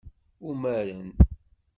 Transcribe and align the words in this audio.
Umaren. 0.49 1.09